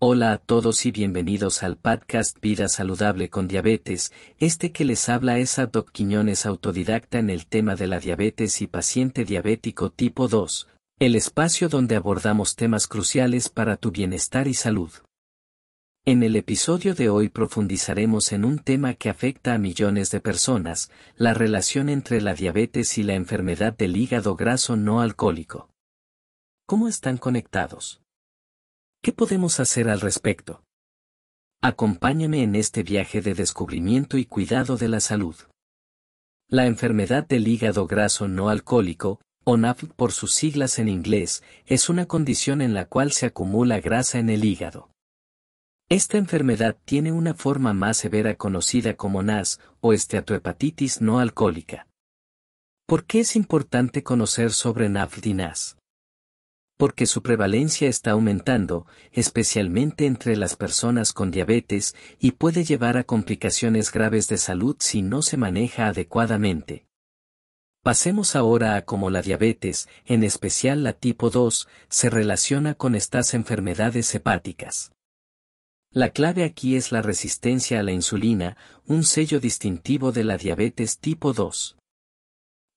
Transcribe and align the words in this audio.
Hola 0.00 0.30
a 0.30 0.38
todos 0.38 0.86
y 0.86 0.92
bienvenidos 0.92 1.64
al 1.64 1.76
podcast 1.76 2.40
Vida 2.40 2.68
Saludable 2.68 3.30
con 3.30 3.48
Diabetes, 3.48 4.12
este 4.38 4.70
que 4.70 4.84
les 4.84 5.08
habla 5.08 5.38
es 5.38 5.60
Doc 5.72 5.90
Quiñones 5.90 6.46
autodidacta 6.46 7.18
en 7.18 7.30
el 7.30 7.48
tema 7.48 7.74
de 7.74 7.88
la 7.88 7.98
diabetes 7.98 8.62
y 8.62 8.68
paciente 8.68 9.24
diabético 9.24 9.90
tipo 9.90 10.28
2, 10.28 10.68
el 11.00 11.16
espacio 11.16 11.68
donde 11.68 11.96
abordamos 11.96 12.54
temas 12.54 12.86
cruciales 12.86 13.48
para 13.48 13.76
tu 13.76 13.90
bienestar 13.90 14.46
y 14.46 14.54
salud. 14.54 14.92
En 16.04 16.22
el 16.22 16.36
episodio 16.36 16.94
de 16.94 17.08
hoy 17.08 17.28
profundizaremos 17.28 18.30
en 18.30 18.44
un 18.44 18.60
tema 18.60 18.94
que 18.94 19.10
afecta 19.10 19.54
a 19.54 19.58
millones 19.58 20.12
de 20.12 20.20
personas, 20.20 20.92
la 21.16 21.34
relación 21.34 21.88
entre 21.88 22.20
la 22.20 22.34
diabetes 22.34 22.98
y 22.98 23.02
la 23.02 23.14
enfermedad 23.14 23.76
del 23.76 23.96
hígado 23.96 24.36
graso 24.36 24.76
no 24.76 25.00
alcohólico. 25.00 25.70
¿Cómo 26.66 26.86
están 26.86 27.16
conectados? 27.16 28.00
¿Qué 29.08 29.14
podemos 29.14 29.58
hacer 29.58 29.88
al 29.88 30.02
respecto? 30.02 30.62
Acompáñame 31.62 32.42
en 32.42 32.54
este 32.54 32.82
viaje 32.82 33.22
de 33.22 33.32
descubrimiento 33.32 34.18
y 34.18 34.26
cuidado 34.26 34.76
de 34.76 34.88
la 34.88 35.00
salud. 35.00 35.34
La 36.46 36.66
enfermedad 36.66 37.26
del 37.26 37.48
hígado 37.48 37.86
graso 37.86 38.28
no 38.28 38.50
alcohólico, 38.50 39.18
o 39.44 39.56
NAF 39.56 39.84
por 39.96 40.12
sus 40.12 40.34
siglas 40.34 40.78
en 40.78 40.90
inglés, 40.90 41.42
es 41.64 41.88
una 41.88 42.04
condición 42.04 42.60
en 42.60 42.74
la 42.74 42.84
cual 42.84 43.12
se 43.12 43.24
acumula 43.24 43.80
grasa 43.80 44.18
en 44.18 44.28
el 44.28 44.44
hígado. 44.44 44.90
Esta 45.88 46.18
enfermedad 46.18 46.76
tiene 46.84 47.10
una 47.10 47.32
forma 47.32 47.72
más 47.72 47.96
severa 47.96 48.34
conocida 48.34 48.94
como 48.94 49.22
NAS 49.22 49.58
o 49.80 49.94
esteatohepatitis 49.94 51.00
no 51.00 51.18
alcohólica. 51.18 51.86
¿Por 52.84 53.06
qué 53.06 53.20
es 53.20 53.36
importante 53.36 54.02
conocer 54.02 54.52
sobre 54.52 54.90
NAFLD 54.90 55.26
y 55.28 55.32
NAS? 55.32 55.78
Porque 56.78 57.06
su 57.06 57.22
prevalencia 57.22 57.88
está 57.88 58.12
aumentando, 58.12 58.86
especialmente 59.12 60.06
entre 60.06 60.36
las 60.36 60.54
personas 60.54 61.12
con 61.12 61.32
diabetes, 61.32 61.96
y 62.20 62.32
puede 62.32 62.64
llevar 62.64 62.96
a 62.96 63.04
complicaciones 63.04 63.92
graves 63.92 64.28
de 64.28 64.38
salud 64.38 64.76
si 64.78 65.02
no 65.02 65.20
se 65.20 65.36
maneja 65.36 65.88
adecuadamente. 65.88 66.86
Pasemos 67.82 68.36
ahora 68.36 68.76
a 68.76 68.84
cómo 68.84 69.10
la 69.10 69.22
diabetes, 69.22 69.88
en 70.06 70.22
especial 70.22 70.84
la 70.84 70.92
tipo 70.92 71.30
2, 71.30 71.68
se 71.88 72.10
relaciona 72.10 72.74
con 72.74 72.94
estas 72.94 73.34
enfermedades 73.34 74.14
hepáticas. 74.14 74.92
La 75.90 76.10
clave 76.10 76.44
aquí 76.44 76.76
es 76.76 76.92
la 76.92 77.02
resistencia 77.02 77.80
a 77.80 77.82
la 77.82 77.92
insulina, 77.92 78.56
un 78.86 79.02
sello 79.02 79.40
distintivo 79.40 80.12
de 80.12 80.22
la 80.22 80.36
diabetes 80.36 81.00
tipo 81.00 81.32
2. 81.32 81.76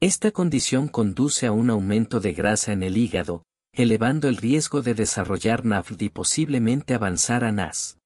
Esta 0.00 0.30
condición 0.30 0.88
conduce 0.88 1.46
a 1.46 1.52
un 1.52 1.68
aumento 1.68 2.20
de 2.20 2.32
grasa 2.32 2.72
en 2.72 2.82
el 2.82 2.96
hígado, 2.96 3.44
elevando 3.72 4.28
el 4.28 4.36
riesgo 4.36 4.82
de 4.82 4.94
desarrollar 4.94 5.64
NAFLD 5.64 6.02
y 6.02 6.08
posiblemente 6.08 6.94
avanzar 6.94 7.44
a 7.44 7.52
NAS. 7.52 7.98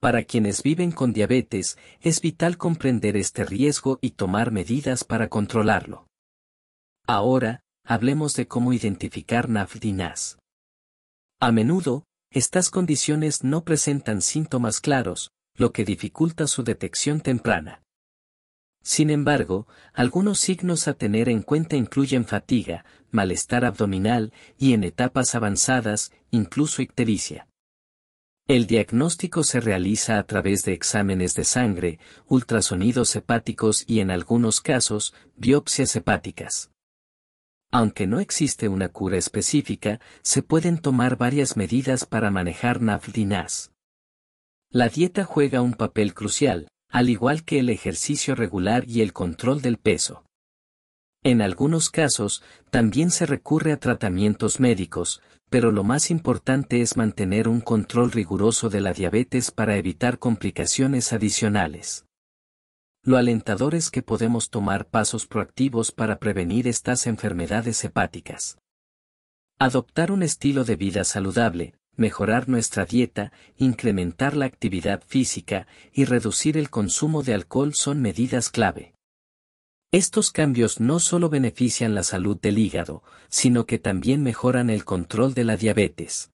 Para 0.00 0.24
quienes 0.24 0.62
viven 0.62 0.92
con 0.92 1.12
diabetes, 1.12 1.78
es 2.00 2.20
vital 2.20 2.58
comprender 2.58 3.16
este 3.16 3.44
riesgo 3.44 3.98
y 4.02 4.10
tomar 4.10 4.50
medidas 4.50 5.04
para 5.04 5.28
controlarlo. 5.28 6.06
Ahora, 7.06 7.60
hablemos 7.86 8.34
de 8.34 8.46
cómo 8.46 8.72
identificar 8.72 9.48
NAFLD 9.48 9.84
y 9.84 9.92
NAS. 9.92 10.38
A 11.40 11.52
menudo, 11.52 12.04
estas 12.30 12.70
condiciones 12.70 13.44
no 13.44 13.64
presentan 13.64 14.22
síntomas 14.22 14.80
claros, 14.80 15.30
lo 15.56 15.72
que 15.72 15.84
dificulta 15.84 16.46
su 16.48 16.64
detección 16.64 17.20
temprana. 17.20 17.83
Sin 18.84 19.08
embargo, 19.08 19.66
algunos 19.94 20.38
signos 20.38 20.88
a 20.88 20.92
tener 20.92 21.30
en 21.30 21.40
cuenta 21.40 21.74
incluyen 21.74 22.26
fatiga, 22.26 22.84
malestar 23.10 23.64
abdominal 23.64 24.30
y 24.58 24.74
en 24.74 24.84
etapas 24.84 25.34
avanzadas, 25.34 26.12
incluso 26.30 26.82
ictericia. 26.82 27.48
El 28.46 28.66
diagnóstico 28.66 29.42
se 29.42 29.60
realiza 29.60 30.18
a 30.18 30.26
través 30.26 30.64
de 30.66 30.74
exámenes 30.74 31.34
de 31.34 31.44
sangre, 31.44 31.98
ultrasonidos 32.28 33.16
hepáticos 33.16 33.84
y 33.86 34.00
en 34.00 34.10
algunos 34.10 34.60
casos, 34.60 35.14
biopsias 35.34 35.96
hepáticas. 35.96 36.70
Aunque 37.70 38.06
no 38.06 38.20
existe 38.20 38.68
una 38.68 38.90
cura 38.90 39.16
específica, 39.16 39.98
se 40.20 40.42
pueden 40.42 40.76
tomar 40.76 41.16
varias 41.16 41.56
medidas 41.56 42.04
para 42.04 42.30
manejar 42.30 42.82
NAFLD-NAS. 42.82 43.70
La 44.68 44.90
dieta 44.90 45.24
juega 45.24 45.62
un 45.62 45.72
papel 45.72 46.12
crucial, 46.12 46.68
al 46.94 47.10
igual 47.10 47.42
que 47.42 47.58
el 47.58 47.70
ejercicio 47.70 48.36
regular 48.36 48.88
y 48.88 49.00
el 49.00 49.12
control 49.12 49.60
del 49.60 49.78
peso. 49.78 50.24
En 51.24 51.42
algunos 51.42 51.90
casos, 51.90 52.44
también 52.70 53.10
se 53.10 53.26
recurre 53.26 53.72
a 53.72 53.80
tratamientos 53.80 54.60
médicos, 54.60 55.20
pero 55.50 55.72
lo 55.72 55.82
más 55.82 56.12
importante 56.12 56.82
es 56.82 56.96
mantener 56.96 57.48
un 57.48 57.60
control 57.60 58.12
riguroso 58.12 58.70
de 58.70 58.80
la 58.80 58.92
diabetes 58.92 59.50
para 59.50 59.76
evitar 59.76 60.20
complicaciones 60.20 61.12
adicionales. 61.12 62.06
Lo 63.02 63.16
alentador 63.16 63.74
es 63.74 63.90
que 63.90 64.02
podemos 64.02 64.48
tomar 64.48 64.86
pasos 64.86 65.26
proactivos 65.26 65.90
para 65.90 66.20
prevenir 66.20 66.68
estas 66.68 67.08
enfermedades 67.08 67.82
hepáticas. 67.82 68.56
Adoptar 69.58 70.12
un 70.12 70.22
estilo 70.22 70.62
de 70.62 70.76
vida 70.76 71.02
saludable, 71.02 71.74
mejorar 71.96 72.48
nuestra 72.48 72.84
dieta, 72.84 73.32
incrementar 73.56 74.36
la 74.36 74.46
actividad 74.46 75.02
física 75.06 75.66
y 75.92 76.04
reducir 76.04 76.56
el 76.56 76.70
consumo 76.70 77.22
de 77.22 77.34
alcohol 77.34 77.74
son 77.74 78.02
medidas 78.02 78.50
clave. 78.50 78.94
Estos 79.92 80.32
cambios 80.32 80.80
no 80.80 80.98
solo 80.98 81.28
benefician 81.28 81.94
la 81.94 82.02
salud 82.02 82.36
del 82.40 82.58
hígado, 82.58 83.04
sino 83.28 83.64
que 83.64 83.78
también 83.78 84.24
mejoran 84.24 84.68
el 84.68 84.84
control 84.84 85.34
de 85.34 85.44
la 85.44 85.56
diabetes. 85.56 86.32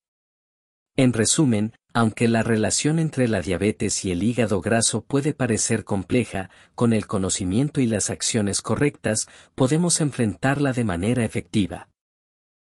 En 0.97 1.12
resumen, 1.12 1.75
aunque 1.92 2.27
la 2.27 2.42
relación 2.42 2.98
entre 2.98 3.28
la 3.28 3.42
diabetes 3.42 4.03
y 4.06 4.12
el 4.12 4.22
hígado 4.22 4.62
graso 4.62 5.03
puede 5.03 5.34
parecer 5.34 5.84
compleja, 5.84 6.48
con 6.75 6.94
el 6.94 7.06
conocimiento 7.06 7.82
y 7.82 7.87
las 7.87 8.09
acciones 8.09 8.62
correctas, 8.62 9.28
podemos 9.54 10.00
enfrentarla 10.00 10.72
de 10.72 10.84
manera 10.84 11.22
efectiva. 11.22 11.89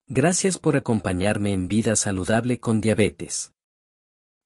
Gracias 0.08 0.58
por 0.58 0.76
acompañarme 0.76 1.52
en 1.52 1.68
Vida 1.68 1.94
Saludable 1.96 2.60
con 2.60 2.80
Diabetes. 2.80 3.52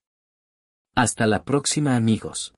Hasta 0.94 1.26
la 1.26 1.44
próxima 1.44 1.96
amigos. 1.96 2.52